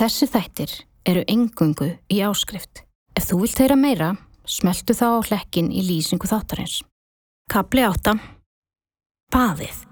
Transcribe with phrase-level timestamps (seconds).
[0.00, 0.70] Þessi þættir
[1.10, 2.86] eru engungu í áskrift.
[3.12, 4.06] Ef þú vilt heyra meira,
[4.48, 6.78] smeltu þá á hlekkin í lýsingu þáttarins.
[7.52, 8.14] Kapli 8.
[9.28, 9.89] Baðið.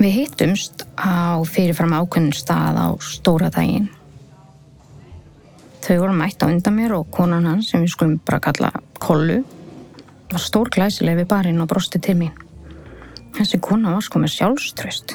[0.00, 3.90] Við hittumst á fyrirfram ákveðnum stað á stóra daginn.
[5.84, 9.42] Þau voru mætt á undan mér og konan hans sem við skulum bara kalla Kollu
[10.30, 12.32] var stór glæsileg við barinn og brosti til mín.
[13.36, 15.14] Þessi kona var sko með sjálfströst.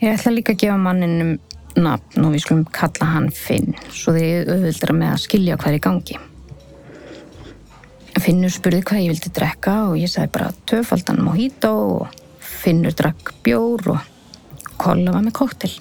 [0.00, 1.34] Ég ætla líka að gefa manninum
[1.76, 5.76] nafn og við skulum kalla hann Finn svo þið auðvildra með að skilja hvað er
[5.76, 6.16] í gangi.
[8.18, 12.16] Finnur spurði hvað ég vildi drekka og ég sagði bara töfaldan mojito og
[12.58, 14.14] Finnur drakk bjór og
[14.78, 15.72] Kolla var með kóttel.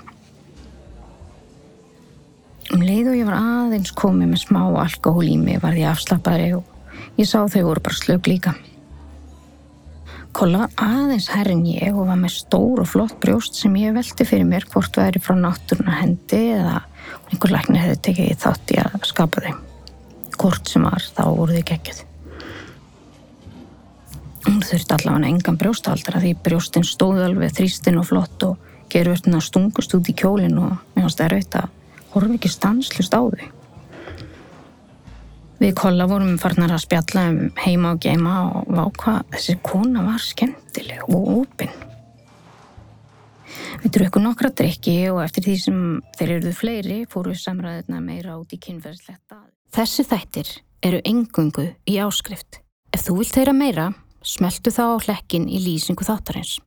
[2.73, 6.49] Um leið og ég var aðeins komið með smá alkohól í mig var ég afslappari
[6.57, 6.65] og
[7.19, 8.55] ég sá þau voru bara slög líka.
[10.37, 13.95] Kolla var aðeins herr en ég og var með stór og flott brjóst sem ég
[13.95, 16.81] velti fyrir mér hvort væri frá náttúruna hendi eða
[17.29, 19.55] einhver læknir hefði tekið þátt í að skapa þau.
[20.37, 22.05] Hvort sem var þá voru þau geggjöð.
[24.67, 30.09] Þurfti allavega engan brjóstahaldara því brjóstin stóði alveg þrýstin og flott og gerurna stungust út
[30.11, 31.69] í kjólinn og mér fannst erfitt að
[32.11, 33.47] horfa ekki stanslust á þau.
[35.57, 40.21] Við kolla vorum farnar að spjalla um heima og geima og váka þessi kona var
[40.21, 41.71] skemmtileg og opinn.
[43.81, 45.79] Við drukkum nokkra drikki og eftir því sem
[46.19, 49.39] þeir eruðu fleiri fóru samræðina meira út í kynferðsletta.
[49.73, 50.51] Þessi þættir
[50.85, 52.61] eru engungu í áskrift.
[52.93, 53.87] Ef þú vilt heyra meira,
[54.27, 56.57] smeltu þá hlekkin í lýsingu þáttarins.